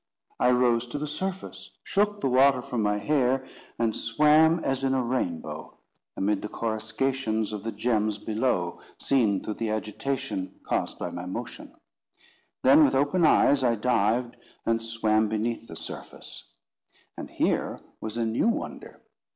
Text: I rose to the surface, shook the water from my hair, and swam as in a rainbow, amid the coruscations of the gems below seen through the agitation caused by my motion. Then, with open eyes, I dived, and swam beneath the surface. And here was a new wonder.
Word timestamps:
I 0.39 0.49
rose 0.49 0.87
to 0.87 0.97
the 0.97 1.05
surface, 1.05 1.77
shook 1.83 2.21
the 2.21 2.27
water 2.27 2.63
from 2.63 2.81
my 2.81 2.97
hair, 2.97 3.45
and 3.77 3.95
swam 3.95 4.57
as 4.63 4.83
in 4.83 4.95
a 4.95 5.03
rainbow, 5.03 5.77
amid 6.17 6.41
the 6.41 6.49
coruscations 6.49 7.53
of 7.53 7.61
the 7.63 7.71
gems 7.71 8.17
below 8.17 8.79
seen 8.97 9.43
through 9.43 9.53
the 9.61 9.69
agitation 9.69 10.55
caused 10.63 10.97
by 10.97 11.11
my 11.11 11.27
motion. 11.27 11.75
Then, 12.63 12.83
with 12.83 12.95
open 12.95 13.25
eyes, 13.27 13.63
I 13.63 13.75
dived, 13.75 14.37
and 14.65 14.81
swam 14.81 15.29
beneath 15.29 15.67
the 15.67 15.75
surface. 15.75 16.51
And 17.15 17.29
here 17.29 17.79
was 17.99 18.17
a 18.17 18.25
new 18.25 18.47
wonder. 18.47 19.03